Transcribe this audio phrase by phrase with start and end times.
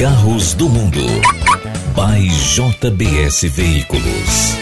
[0.00, 0.98] Carros do Mundo.
[1.94, 4.54] By JBS Veículos.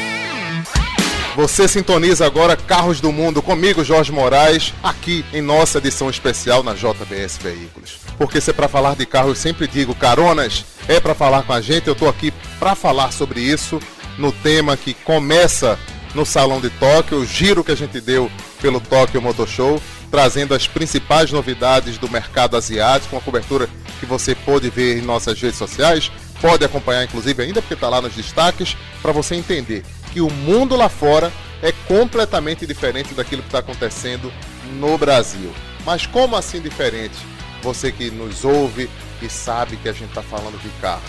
[1.36, 6.74] Você sintoniza agora Carros do Mundo comigo, Jorge Moraes, aqui em nossa edição especial na
[6.74, 8.00] JBS Veículos.
[8.18, 11.52] Porque se é para falar de carro, eu sempre digo, caronas, é para falar com
[11.52, 11.86] a gente.
[11.86, 13.78] Eu estou aqui para falar sobre isso
[14.18, 15.78] no tema que começa
[16.16, 18.28] no Salão de Tóquio, o giro que a gente deu
[18.60, 19.80] pelo Tóquio Motor Show,
[20.10, 23.68] trazendo as principais novidades do mercado asiático, uma cobertura
[23.98, 26.10] que você pode ver em nossas redes sociais,
[26.40, 30.76] pode acompanhar inclusive ainda porque está lá nos destaques, para você entender que o mundo
[30.76, 34.32] lá fora é completamente diferente daquilo que está acontecendo
[34.74, 35.52] no Brasil.
[35.84, 37.16] Mas como assim diferente?
[37.62, 38.88] Você que nos ouve
[39.20, 41.02] e sabe que a gente está falando de carro.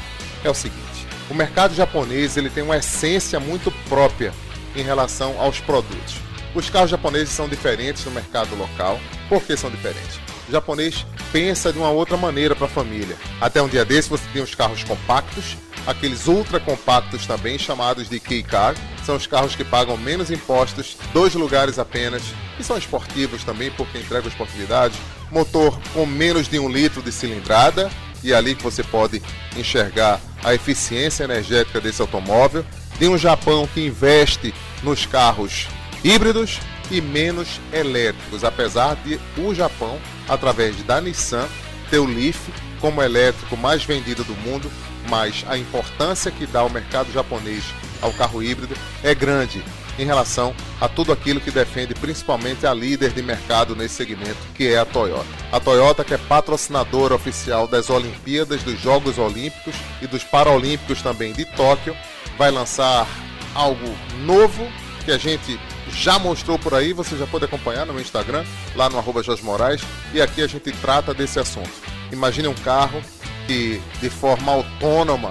[0.44, 4.34] É o seguinte, o mercado japonês ele tem uma essência muito própria
[4.76, 6.16] em relação aos produtos.
[6.56, 9.00] Os carros japoneses são diferentes no mercado local.
[9.28, 10.20] Por que são diferentes?
[10.50, 13.16] O japonês pensa de uma outra maneira para a família.
[13.40, 18.20] Até um dia desse você tem os carros compactos, aqueles ultra compactos também chamados de
[18.20, 18.74] kei car,
[19.06, 22.24] são os carros que pagam menos impostos, dois lugares apenas,
[22.60, 24.96] e são esportivos também porque entregam esportividade,
[25.32, 27.88] motor com menos de um litro de cilindrada,
[28.24, 29.22] e é ali que você pode
[29.56, 32.66] enxergar a eficiência energética desse automóvel,
[32.98, 35.68] de um Japão que investe nos carros
[36.04, 41.48] híbridos e menos elétricos, apesar de o Japão, através da Nissan,
[41.90, 42.38] ter o Leaf
[42.80, 44.72] como elétrico mais vendido do mundo,
[45.10, 47.64] mas a importância que dá o mercado japonês
[48.02, 49.64] ao carro híbrido é grande
[49.98, 54.70] em relação a tudo aquilo que defende principalmente a líder de mercado nesse segmento, que
[54.70, 55.28] é a Toyota.
[55.52, 61.34] A Toyota, que é patrocinadora oficial das Olimpíadas, dos Jogos Olímpicos e dos Paralímpicos também
[61.34, 61.96] de Tóquio,
[62.38, 63.06] vai lançar
[63.54, 63.94] algo
[64.26, 64.66] novo
[65.04, 65.60] que a gente
[65.92, 68.46] já mostrou por aí, você já pode acompanhar no Instagram,
[68.76, 69.82] lá no arroba Moraes,
[70.14, 71.72] e aqui a gente trata desse assunto.
[72.12, 73.02] Imagine um carro
[73.46, 75.30] que de forma autônoma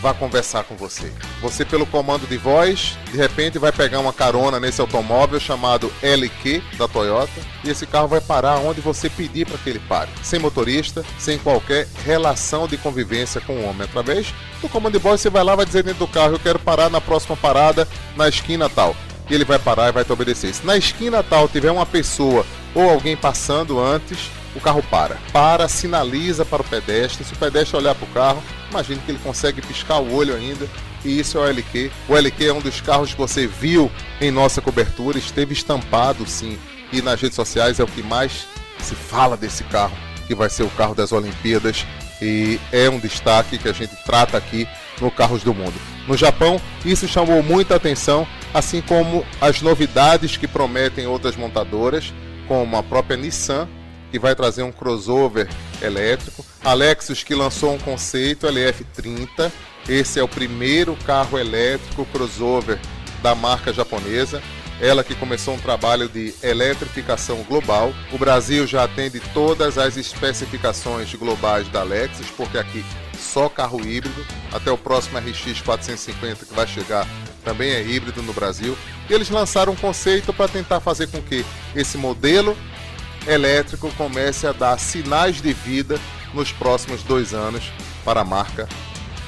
[0.00, 1.12] vai conversar com você.
[1.40, 6.62] Você, pelo comando de voz, de repente vai pegar uma carona nesse automóvel chamado LQ
[6.76, 10.38] da Toyota e esse carro vai parar onde você pedir para que ele pare, sem
[10.38, 13.82] motorista, sem qualquer relação de convivência com o homem.
[13.82, 16.58] Através do comando de voz, você vai lá, vai dizer dentro do carro: Eu quero
[16.58, 18.94] parar na próxima parada, na esquina tal.
[19.30, 20.54] E ele vai parar e vai te obedecer.
[20.54, 22.44] Se na esquina tal tiver uma pessoa
[22.74, 25.16] ou alguém passando antes, o carro para.
[25.32, 27.24] Para, sinaliza para o pedestre.
[27.24, 30.68] Se o pedestre olhar para o carro, imagine que ele consegue piscar o olho ainda.
[31.04, 31.90] E isso é o LQ.
[32.08, 33.90] O LQ é um dos carros que você viu
[34.20, 36.58] em nossa cobertura, esteve estampado sim.
[36.92, 38.46] E nas redes sociais é o que mais
[38.80, 39.96] se fala desse carro,
[40.26, 41.86] que vai ser o carro das Olimpíadas.
[42.20, 44.66] E é um destaque que a gente trata aqui
[45.00, 45.97] no Carros do Mundo.
[46.08, 52.14] No Japão, isso chamou muita atenção, assim como as novidades que prometem outras montadoras,
[52.48, 53.68] como a própria Nissan,
[54.10, 55.46] que vai trazer um crossover
[55.82, 56.42] elétrico.
[56.64, 59.52] A Lexus que lançou um conceito LF30.
[59.86, 62.78] Esse é o primeiro carro elétrico crossover
[63.22, 64.42] da marca japonesa.
[64.80, 67.92] Ela que começou um trabalho de eletrificação global.
[68.12, 72.82] O Brasil já atende todas as especificações globais da Lexus, porque aqui
[73.18, 74.24] só carro híbrido.
[74.52, 77.06] Até o próximo RX 450 que vai chegar
[77.44, 78.76] também é híbrido no Brasil.
[79.08, 82.56] E eles lançaram um conceito para tentar fazer com que esse modelo
[83.26, 85.98] elétrico comece a dar sinais de vida
[86.32, 87.70] nos próximos dois anos
[88.04, 88.68] para a marca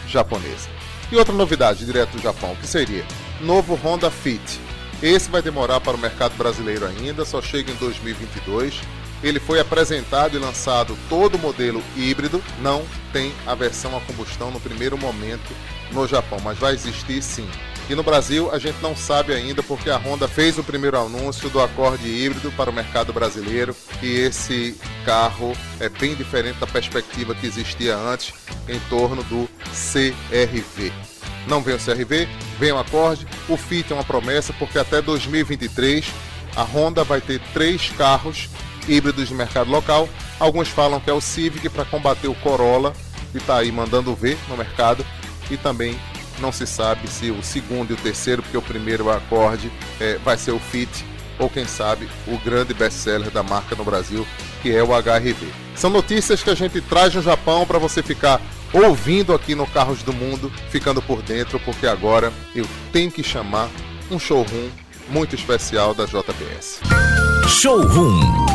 [0.07, 0.69] japonesa.
[1.11, 3.05] E outra novidade direto do Japão, que seria
[3.41, 4.61] novo Honda Fit.
[5.03, 8.81] Esse vai demorar para o mercado brasileiro ainda, só chega em 2022.
[9.23, 14.51] Ele foi apresentado e lançado todo o modelo híbrido, não tem a versão a combustão
[14.51, 15.55] no primeiro momento
[15.93, 17.49] no Japão, mas vai existir sim.
[17.91, 21.51] E no Brasil a gente não sabe ainda porque a Honda fez o primeiro anúncio
[21.51, 27.35] do acorde híbrido para o mercado brasileiro e esse carro é bem diferente da perspectiva
[27.35, 28.33] que existia antes
[28.69, 30.93] em torno do CRV.
[31.49, 32.29] Não vem o CRV,
[32.61, 33.27] vem o acorde.
[33.49, 36.07] O Fit é uma promessa porque até 2023
[36.55, 38.49] a Honda vai ter três carros
[38.91, 40.09] híbridos no mercado local.
[40.39, 42.93] Alguns falam que é o Civic para combater o Corolla
[43.35, 45.05] e está aí mandando ver no mercado
[45.51, 45.99] e também
[46.41, 49.71] não se sabe se o segundo e o terceiro, porque o primeiro acorde
[50.01, 51.05] é, vai ser o Fit,
[51.39, 54.27] ou quem sabe o grande best-seller da marca no Brasil,
[54.63, 55.47] que é o HRV.
[55.75, 58.41] São notícias que a gente traz no Japão para você ficar
[58.73, 63.69] ouvindo aqui no Carros do Mundo, ficando por dentro, porque agora eu tenho que chamar
[64.11, 64.69] um showroom
[65.09, 66.81] muito especial da JBS.
[67.49, 68.50] Showroom.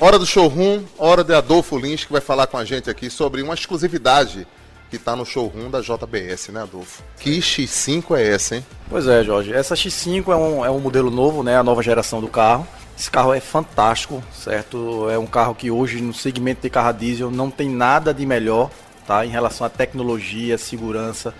[0.00, 3.42] Hora do showroom, hora de Adolfo Lins que vai falar com a gente aqui sobre
[3.42, 4.46] uma exclusividade
[4.90, 7.02] que está no showroom da JBS, né, Adolfo?
[7.18, 8.66] Que X5 é essa, hein?
[8.88, 9.52] Pois é, Jorge.
[9.52, 11.58] Essa X5 é um, é um modelo novo, né?
[11.58, 12.66] A nova geração do carro.
[12.98, 15.08] Esse carro é fantástico, certo?
[15.10, 18.70] É um carro que hoje no segmento de carro diesel não tem nada de melhor
[19.08, 19.24] tá?
[19.24, 21.34] Em relação à tecnologia, segurança,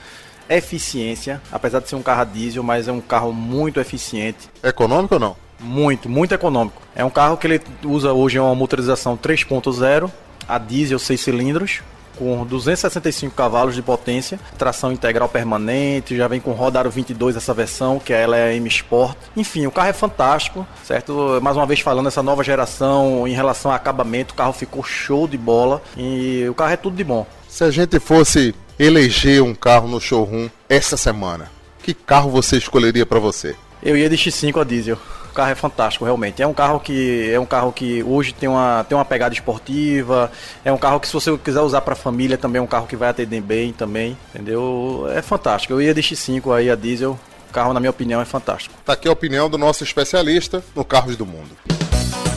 [0.49, 4.49] eficiência, apesar de ser um carro a diesel, mas é um carro muito eficiente.
[4.63, 5.37] Econômico ou não?
[5.61, 6.81] Muito, muito econômico.
[6.95, 10.11] É um carro que ele usa hoje uma motorização 3.0,
[10.49, 11.81] a diesel 6 cilindros,
[12.19, 18.01] com 265 cavalos de potência, tração integral permanente, já vem com rodaro 22 essa versão,
[18.01, 19.17] que ela é M Sport.
[19.37, 21.39] Enfim, o carro é fantástico, certo?
[21.41, 25.29] Mais uma vez falando essa nova geração em relação ao acabamento, o carro ficou show
[25.29, 27.25] de bola e o carro é tudo de bom.
[27.49, 31.51] Se a gente fosse eleger um carro no showroom essa semana,
[31.83, 33.55] que carro você escolheria para você?
[33.83, 34.99] Eu ia de X5 a diesel
[35.35, 36.43] carro é fantástico, realmente.
[36.43, 40.31] É um carro que é um carro que hoje tem uma, tem uma pegada esportiva.
[40.65, 42.97] É um carro que se você quiser usar para família também é um carro que
[42.97, 45.07] vai atender bem também, entendeu?
[45.15, 45.73] É fantástico.
[45.73, 47.19] Eu ia de X5 aí a diesel.
[47.49, 48.75] O carro, na minha opinião, é fantástico.
[48.85, 51.51] Tá aqui a opinião do nosso especialista no Carros do Mundo.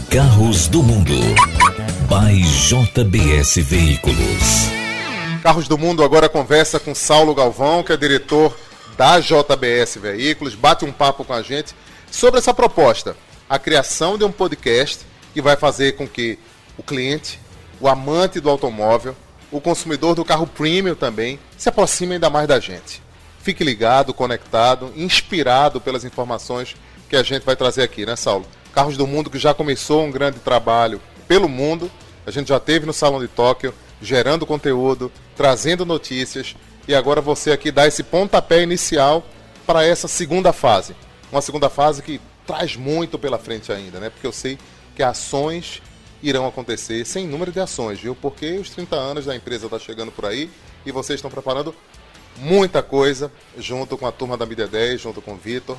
[0.10, 1.14] Carros do Mundo.
[2.08, 4.70] By JBS Veículos.
[5.44, 8.56] Carros do Mundo agora conversa com Saulo Galvão, que é diretor
[8.98, 11.74] da JBS Veículos, bate um papo com a gente
[12.12, 13.16] sobre essa proposta,
[13.50, 16.38] a criação de um podcast que vai fazer com que
[16.78, 17.40] o cliente,
[17.80, 19.16] o amante do automóvel,
[19.52, 23.02] o consumidor do carro premium também se aproxime ainda mais da gente.
[23.42, 26.76] Fique ligado, conectado, inspirado pelas informações
[27.10, 28.46] que a gente vai trazer aqui, né, Saulo?
[28.74, 31.90] Carros do Mundo que já começou um grande trabalho pelo mundo.
[32.26, 36.56] A gente já teve no Salão de Tóquio, gerando conteúdo, trazendo notícias
[36.88, 39.26] e agora você aqui dá esse pontapé inicial
[39.66, 40.96] para essa segunda fase,
[41.32, 44.10] uma segunda fase que traz muito pela frente ainda, né?
[44.10, 44.58] Porque eu sei
[44.96, 45.82] que ações
[46.22, 48.16] irão acontecer, sem número de ações, viu?
[48.16, 50.50] Porque os 30 anos da empresa tá chegando por aí
[50.86, 51.74] e vocês estão preparando
[52.38, 55.78] muita coisa junto com a turma da Mídia 10, junto com o Vitor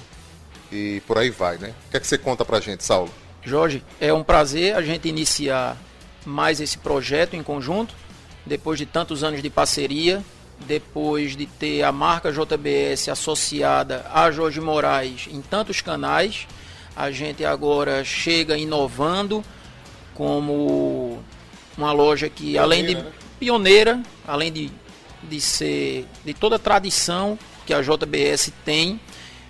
[0.71, 1.75] e por aí vai, né?
[1.87, 3.13] O que é que você conta pra gente, Saulo?
[3.45, 5.77] Jorge, é um prazer a gente iniciar
[6.25, 7.95] mais esse projeto em conjunto,
[8.47, 10.23] depois de tantos anos de parceria
[10.63, 16.47] depois de ter a marca JBS associada a Jorge Moraes em tantos canais,
[16.97, 19.45] a gente agora chega inovando
[20.15, 21.23] como
[21.77, 23.13] uma loja que pioneira, além de né?
[23.41, 24.71] pioneira, além de,
[25.23, 29.01] de ser de toda a tradição que a JBS tem,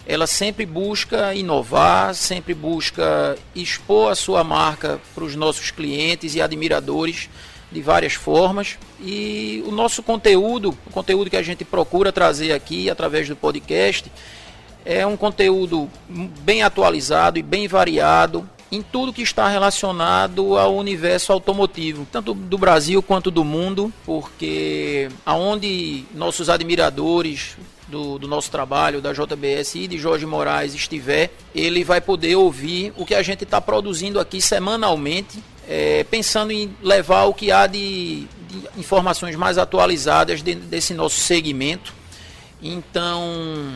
[0.06, 6.40] ela sempre busca inovar, sempre busca expor a sua marca para os nossos clientes e
[6.40, 7.28] admiradores
[7.72, 8.78] de várias formas.
[9.00, 14.10] E o nosso conteúdo, o conteúdo que a gente procura trazer aqui através do podcast,
[14.84, 21.30] é um conteúdo bem atualizado e bem variado em tudo que está relacionado ao universo
[21.30, 27.54] automotivo, tanto do Brasil quanto do mundo, porque aonde nossos admiradores
[27.86, 32.94] do, do, nosso trabalho, da JBS e de Jorge Moraes estiver, ele vai poder ouvir
[32.96, 37.66] o que a gente está produzindo aqui semanalmente é, pensando em levar o que há
[37.66, 41.94] de, de informações mais atualizadas de, desse nosso segmento.
[42.62, 43.74] Então,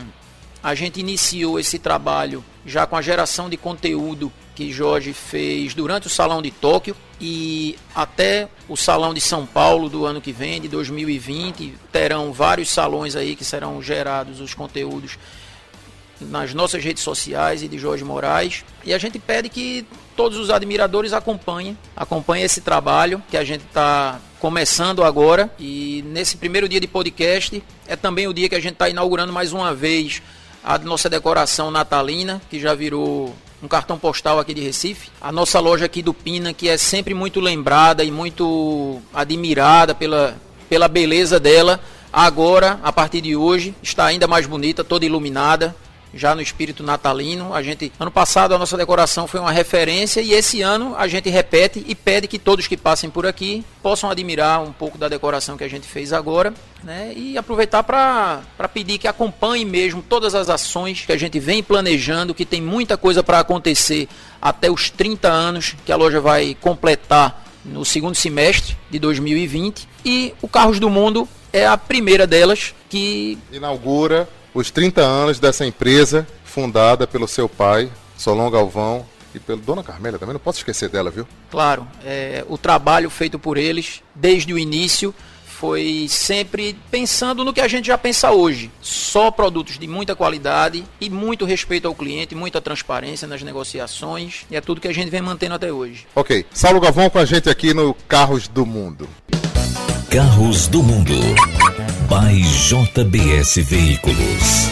[0.62, 6.06] a gente iniciou esse trabalho já com a geração de conteúdo que Jorge fez durante
[6.06, 10.60] o Salão de Tóquio e até o Salão de São Paulo do ano que vem,
[10.60, 11.74] de 2020.
[11.92, 15.18] Terão vários salões aí que serão gerados os conteúdos
[16.20, 18.64] nas nossas redes sociais e de Jorge Moraes.
[18.84, 19.86] E a gente pede que
[20.16, 25.50] todos os admiradores acompanhem, acompanhem esse trabalho que a gente está começando agora.
[25.58, 29.32] E nesse primeiro dia de podcast é também o dia que a gente está inaugurando
[29.32, 30.22] mais uma vez
[30.64, 35.10] a nossa decoração natalina, que já virou um cartão postal aqui de Recife.
[35.20, 40.36] A nossa loja aqui do Pina, que é sempre muito lembrada e muito admirada pela,
[40.68, 41.80] pela beleza dela.
[42.12, 45.74] Agora, a partir de hoje, está ainda mais bonita, toda iluminada
[46.16, 47.54] já no espírito natalino.
[47.54, 51.28] A gente ano passado a nossa decoração foi uma referência e esse ano a gente
[51.28, 55.56] repete e pede que todos que passem por aqui possam admirar um pouco da decoração
[55.56, 57.12] que a gente fez agora, né?
[57.14, 58.42] E aproveitar para
[58.72, 62.96] pedir que acompanhem mesmo todas as ações que a gente vem planejando, que tem muita
[62.96, 64.08] coisa para acontecer
[64.40, 70.32] até os 30 anos que a loja vai completar no segundo semestre de 2020 e
[70.40, 76.26] o Carros do Mundo é a primeira delas que inaugura os 30 anos dessa empresa
[76.42, 81.10] fundada pelo seu pai, Solon Galvão, e pelo Dona Carmélia também, não posso esquecer dela,
[81.10, 81.28] viu?
[81.50, 87.60] Claro, é, o trabalho feito por eles desde o início foi sempre pensando no que
[87.60, 88.70] a gente já pensa hoje.
[88.80, 94.46] Só produtos de muita qualidade e muito respeito ao cliente, muita transparência nas negociações.
[94.50, 96.06] E é tudo que a gente vem mantendo até hoje.
[96.14, 96.46] Ok.
[96.50, 99.08] Saulo Galvão com a gente aqui no Carros do Mundo.
[100.10, 101.14] Carros do Mundo.
[102.08, 104.70] By JBS Veículos.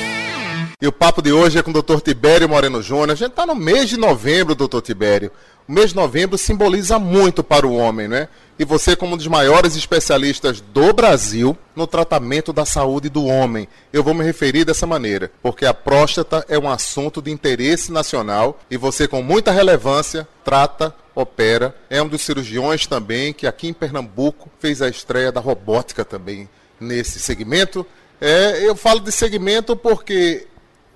[0.81, 1.99] E o papo de hoje é com o Dr.
[1.99, 3.11] Tibério Moreno Júnior.
[3.11, 5.33] A gente está no mês de novembro, doutor Tibério.
[5.67, 8.29] O mês de novembro simboliza muito para o homem, né?
[8.57, 13.67] E você, como um dos maiores especialistas do Brasil no tratamento da saúde do homem,
[13.93, 18.61] eu vou me referir dessa maneira, porque a próstata é um assunto de interesse nacional
[18.71, 21.75] e você, com muita relevância, trata, opera.
[21.91, 26.49] É um dos cirurgiões também que aqui em Pernambuco fez a estreia da robótica também
[26.81, 27.87] nesse segmento.
[28.21, 30.47] É, eu falo de segmento porque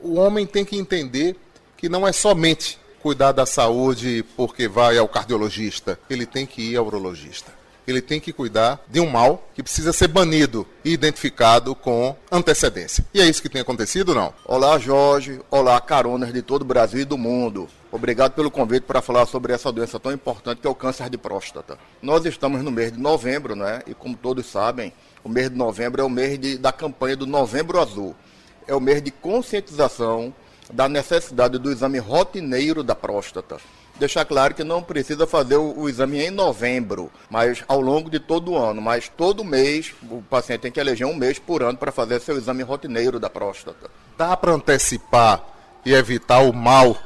[0.00, 1.36] o homem tem que entender
[1.76, 6.76] que não é somente cuidar da saúde porque vai ao cardiologista, ele tem que ir
[6.76, 7.56] ao urologista.
[7.86, 13.02] Ele tem que cuidar de um mal que precisa ser banido e identificado com antecedência.
[13.14, 14.34] E é isso que tem acontecido, não?
[14.44, 15.40] Olá, Jorge.
[15.50, 17.66] Olá, caronas de todo o Brasil e do mundo.
[17.90, 21.16] Obrigado pelo convite para falar sobre essa doença tão importante que é o câncer de
[21.16, 21.78] próstata.
[22.02, 23.80] Nós estamos no mês de novembro, né?
[23.86, 24.92] E como todos sabem,
[25.28, 28.16] o mês de novembro é o mês de, da campanha do Novembro Azul.
[28.66, 30.32] É o mês de conscientização
[30.72, 33.58] da necessidade do exame rotineiro da próstata.
[33.96, 38.18] Deixar claro que não precisa fazer o, o, exame em novembro, mas ao longo de
[38.18, 38.80] todo o ano.
[38.80, 42.38] Mas todo mês o paciente tem que eleger um mês por ano para fazer seu
[42.38, 43.90] exame rotineiro da próstata.
[44.16, 45.44] Dá para antecipar
[45.84, 46.96] e evitar o mal,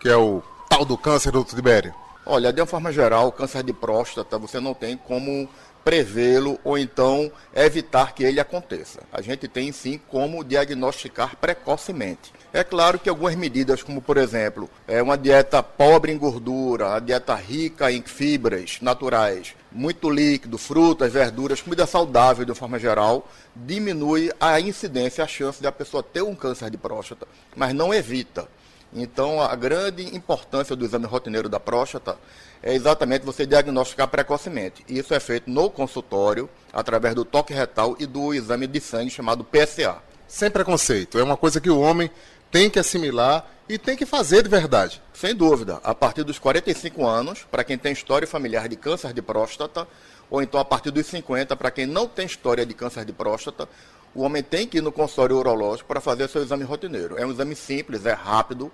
[0.00, 1.94] que é o tal do câncer do Tibério?
[2.24, 5.48] Olha, de uma forma geral, o câncer de próstata você não tem como
[5.84, 9.00] prevê-lo ou então evitar que ele aconteça.
[9.12, 12.32] A gente tem sim como diagnosticar precocemente.
[12.52, 17.00] É claro que algumas medidas, como por exemplo, é uma dieta pobre em gordura, a
[17.00, 24.30] dieta rica em fibras naturais, muito líquido, frutas, verduras, comida saudável de forma geral, diminui
[24.38, 28.46] a incidência, a chance de a pessoa ter um câncer de próstata, mas não evita.
[28.94, 32.18] Então, a grande importância do exame rotineiro da próstata
[32.62, 34.84] é exatamente você diagnosticar precocemente.
[34.88, 39.44] Isso é feito no consultório, através do toque retal e do exame de sangue chamado
[39.44, 39.96] PSA.
[40.28, 42.10] Sem preconceito, é uma coisa que o homem
[42.50, 45.02] tem que assimilar e tem que fazer de verdade.
[45.12, 45.80] Sem dúvida.
[45.82, 49.88] A partir dos 45 anos, para quem tem história familiar de câncer de próstata,
[50.30, 53.68] ou então a partir dos 50, para quem não tem história de câncer de próstata,
[54.14, 57.18] o homem tem que ir no consultório urológico para fazer seu exame rotineiro.
[57.18, 58.70] É um exame simples, é rápido,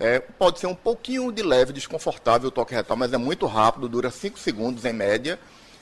[0.00, 3.86] é, pode ser um pouquinho de leve, desconfortável o toque retal, mas é muito rápido,
[3.86, 5.38] dura 5 segundos em média.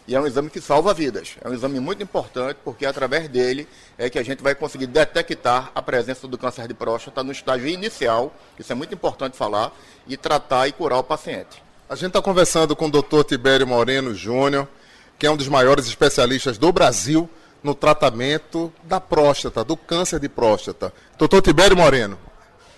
[0.09, 1.37] E é um exame que salva vidas.
[1.45, 5.71] É um exame muito importante porque através dele é que a gente vai conseguir detectar
[5.75, 9.71] a presença do câncer de próstata no estágio inicial, isso é muito importante falar,
[10.07, 11.63] e tratar e curar o paciente.
[11.89, 13.23] A gente está conversando com o Dr.
[13.23, 14.67] Tibério Moreno Júnior,
[15.19, 17.29] que é um dos maiores especialistas do Brasil
[17.63, 20.93] no tratamento da próstata, do câncer de próstata.
[21.19, 22.19] Doutor Tibério Moreno,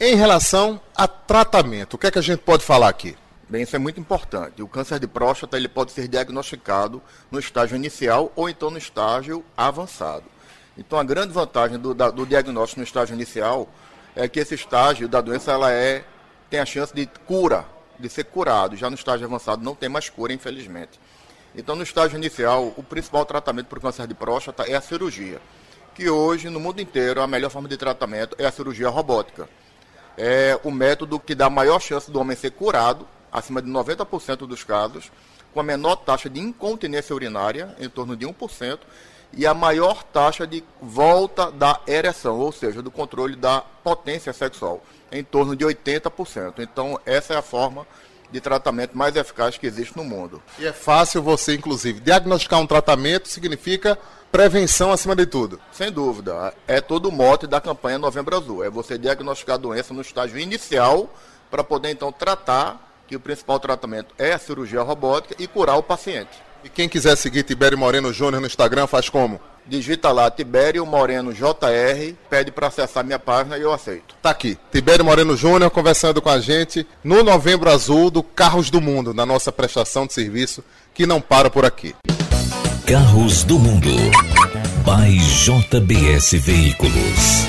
[0.01, 3.15] em relação a tratamento, o que é que a gente pode falar aqui?
[3.47, 4.63] Bem, isso é muito importante.
[4.63, 9.45] O câncer de próstata ele pode ser diagnosticado no estágio inicial ou então no estágio
[9.55, 10.25] avançado.
[10.79, 13.69] Então, a grande vantagem do, da, do diagnóstico no estágio inicial
[14.17, 16.03] é que esse estágio da doença ela é,
[16.49, 17.67] tem a chance de cura,
[17.99, 18.77] de ser curado.
[18.77, 20.99] Já no estágio avançado não tem mais cura, infelizmente.
[21.55, 25.43] Então, no estágio inicial, o principal tratamento para o câncer de próstata é a cirurgia,
[25.95, 29.47] que hoje, no mundo inteiro, a melhor forma de tratamento é a cirurgia robótica.
[30.23, 34.63] É o método que dá maior chance do homem ser curado acima de 90% dos
[34.63, 35.11] casos,
[35.55, 38.81] com a menor taxa de incontinência urinária, em torno de 1%,
[39.33, 44.85] e a maior taxa de volta da ereção, ou seja, do controle da potência sexual,
[45.11, 46.57] em torno de 80%.
[46.59, 47.87] Então, essa é a forma
[48.31, 50.43] de tratamento mais eficaz que existe no mundo.
[50.59, 53.99] E é fácil você, inclusive, diagnosticar um tratamento significa
[54.31, 55.61] prevenção acima de tudo.
[55.73, 56.55] Sem dúvida.
[56.67, 58.65] É todo o mote da campanha Novembro Azul.
[58.65, 61.13] É você diagnosticar a doença no estágio inicial
[61.51, 65.83] para poder então tratar que o principal tratamento é a cirurgia robótica e curar o
[65.83, 66.31] paciente.
[66.63, 69.41] E quem quiser seguir Tibério Moreno Júnior no Instagram faz como?
[69.67, 74.17] Digita lá Tibério Moreno JR, pede para acessar minha página e eu aceito.
[74.21, 78.81] Tá aqui, Tibério Moreno Júnior conversando com a gente no Novembro Azul do Carros do
[78.81, 81.95] Mundo, na nossa prestação de serviço que não para por aqui.
[82.87, 83.91] Carros do Mundo.
[84.85, 87.47] By JBS Veículos.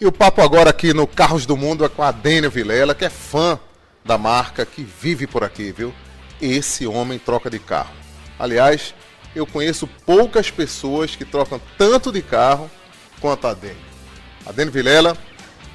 [0.00, 3.04] E o papo agora aqui no Carros do Mundo é com a Dênia Vilela, que
[3.04, 3.58] é fã
[4.04, 5.92] da marca que vive por aqui, viu?
[6.40, 7.94] Esse homem troca de carro.
[8.38, 8.94] Aliás,
[9.34, 12.70] eu conheço poucas pessoas que trocam tanto de carro
[13.20, 13.76] quanto a Dene.
[14.46, 15.16] A Dene Vilela,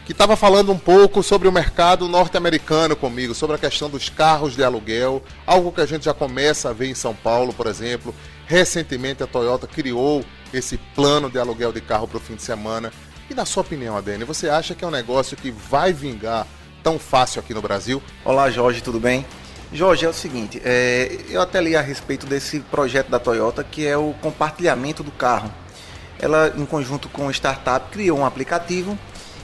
[0.06, 4.56] que estava falando um pouco sobre o mercado norte-americano comigo, sobre a questão dos carros
[4.56, 8.14] de aluguel, algo que a gente já começa a ver em São Paulo, por exemplo.
[8.48, 10.24] Recentemente a Toyota criou
[10.54, 12.92] esse plano de aluguel de carro para o fim de semana.
[13.30, 16.48] E na sua opinião, Adene, você acha que é um negócio que vai vingar
[16.82, 18.02] tão fácil aqui no Brasil?
[18.26, 19.26] Olá, Jorge, tudo bem?
[19.72, 23.86] Jorge, é o seguinte, é, eu até li a respeito desse projeto da Toyota que
[23.86, 25.54] é o compartilhamento do carro.
[26.18, 28.98] Ela, em conjunto com o startup, criou um aplicativo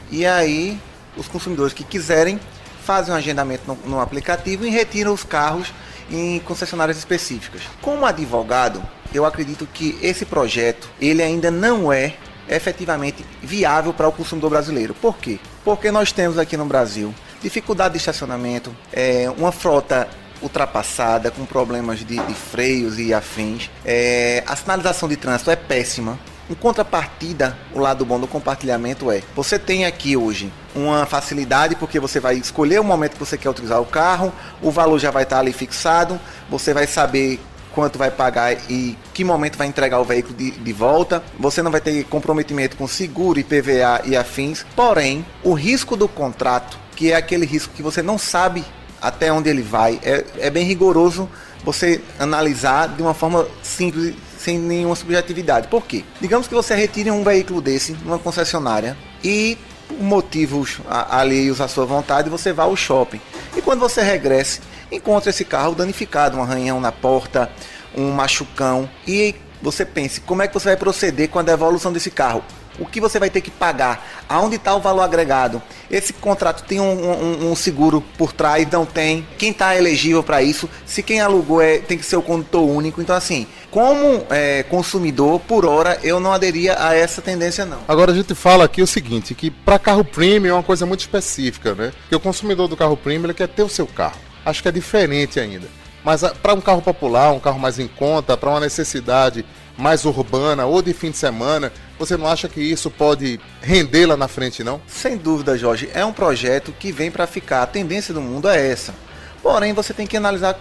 [0.09, 0.79] e aí
[1.15, 2.39] os consumidores que quiserem
[2.83, 5.71] fazem um agendamento no, no aplicativo e retiram os carros
[6.09, 7.61] em concessionárias específicas.
[7.79, 8.81] Como advogado,
[9.13, 12.15] eu acredito que esse projeto ele ainda não é
[12.49, 14.95] efetivamente viável para o consumidor brasileiro.
[14.95, 15.39] Por quê?
[15.63, 17.13] Porque nós temos aqui no Brasil
[17.45, 20.07] dificuldade de estacionamento, é, uma frota
[20.41, 23.69] ultrapassada, com problemas de, de freios e afins.
[23.85, 26.17] É, a sinalização de trânsito é péssima.
[26.49, 31.99] Em contrapartida, o lado bom do compartilhamento é: você tem aqui hoje uma facilidade porque
[31.99, 35.23] você vai escolher o momento que você quer utilizar o carro, o valor já vai
[35.23, 37.39] estar ali fixado, você vai saber
[37.75, 41.21] quanto vai pagar e que momento vai entregar o veículo de, de volta.
[41.37, 44.65] Você não vai ter comprometimento com seguro, IPVA e afins.
[44.75, 48.63] Porém, o risco do contrato, que é aquele risco que você não sabe
[49.01, 51.29] até onde ele vai, é, é bem rigoroso
[51.63, 55.67] você analisar de uma forma simples sem nenhuma subjetividade.
[55.67, 56.03] Por quê?
[56.21, 61.85] Digamos que você retire um veículo desse numa concessionária e por motivos alheios à sua
[61.85, 63.19] vontade, você vá ao shopping.
[63.55, 64.61] E quando você regresse,
[64.91, 67.49] encontra esse carro danificado, um arranhão na porta,
[67.95, 68.89] um machucão.
[69.07, 72.43] E você pense, como é que você vai proceder com a devolução desse carro?
[72.79, 75.61] O que você vai ter que pagar, aonde está o valor agregado.
[75.89, 79.25] Esse contrato tem um, um, um seguro por trás, não tem.
[79.37, 80.69] Quem está elegível para isso?
[80.85, 83.01] Se quem alugou é, tem que ser o condutor único.
[83.01, 87.79] Então, assim, como é, consumidor, por hora, eu não aderia a essa tendência, não.
[87.87, 91.01] Agora a gente fala aqui o seguinte, que para carro premium é uma coisa muito
[91.01, 91.91] específica, né?
[92.09, 94.17] Que o consumidor do carro premium ele quer ter o seu carro.
[94.45, 95.67] Acho que é diferente ainda.
[96.03, 99.43] Mas ah, para um carro popular, um carro mais em conta, para uma necessidade
[99.75, 104.17] mais urbana ou de fim de semana, você não acha que isso pode render lá
[104.17, 104.81] na frente, não?
[104.87, 105.89] Sem dúvida, Jorge.
[105.93, 107.63] É um projeto que vem para ficar.
[107.63, 108.93] A tendência do mundo é essa.
[109.41, 110.59] Porém, você tem que analisar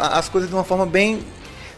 [0.00, 1.24] as coisas de uma forma bem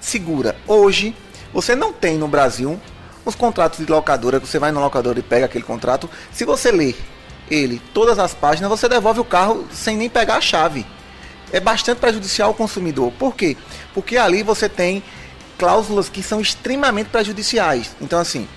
[0.01, 0.57] segura.
[0.67, 1.15] Hoje,
[1.53, 2.81] você não tem no Brasil
[3.25, 6.09] os contratos de locadora, você vai na locadora e pega aquele contrato.
[6.33, 6.97] Se você ler
[7.51, 10.87] ele, todas as páginas, você devolve o carro sem nem pegar a chave.
[11.53, 13.13] É bastante prejudicial ao consumidor.
[13.19, 13.57] Por quê?
[13.93, 15.03] Porque ali você tem
[15.59, 17.95] cláusulas que são extremamente prejudiciais.
[18.01, 18.49] Então, assim,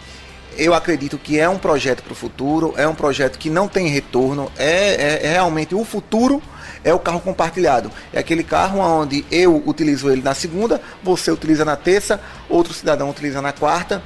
[0.58, 3.88] eu acredito que é um projeto para o futuro, é um projeto que não tem
[3.88, 6.42] retorno, é, é, é, realmente o futuro
[6.84, 7.92] é o carro compartilhado.
[8.12, 13.10] É aquele carro onde eu utilizo ele na segunda, você utiliza na terça, outro cidadão
[13.10, 14.04] utiliza na quarta.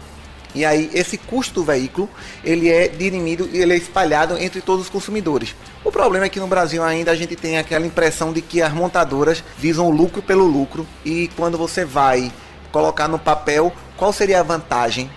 [0.56, 2.10] E aí esse custo do veículo
[2.44, 5.56] ele é dirimido e ele é espalhado entre todos os consumidores.
[5.84, 8.74] O problema é que no Brasil ainda a gente tem aquela impressão de que as
[8.74, 12.32] montadoras visam o lucro pelo lucro e quando você vai
[12.72, 15.10] colocar no papel qual seria a vantagem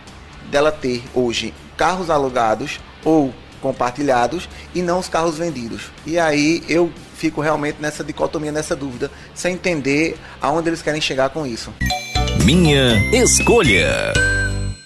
[0.51, 5.91] dela ter hoje carros alugados ou compartilhados e não os carros vendidos.
[6.07, 11.31] E aí eu fico realmente nessa dicotomia, nessa dúvida, sem entender aonde eles querem chegar
[11.31, 11.73] com isso.
[12.45, 14.13] Minha escolha.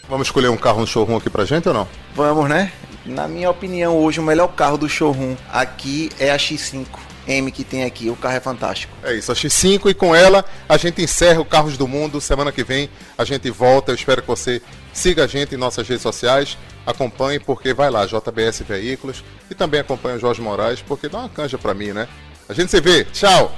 [0.09, 1.89] Vamos escolher um carro no showroom aqui pra gente ou não?
[2.15, 2.73] Vamos, né?
[3.07, 6.87] Na minha opinião, hoje o melhor carro do showroom aqui é a X5.
[7.27, 8.11] M que tem aqui.
[8.11, 8.93] O carro é fantástico.
[9.03, 12.21] É isso, a X5 e com ela a gente encerra o Carros do Mundo.
[12.21, 13.93] Semana que vem a gente volta.
[13.93, 14.61] Eu espero que você
[14.93, 16.57] siga a gente em nossas redes sociais,
[16.87, 21.29] acompanhe porque vai lá, JBS Veículos e também acompanhe o Jorge Moraes porque dá uma
[21.29, 22.09] canja para mim, né?
[22.49, 23.05] A gente se vê.
[23.05, 23.55] Tchau.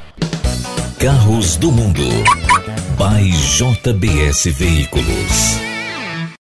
[0.99, 2.03] Carros do Mundo.
[2.97, 5.66] By JBS Veículos.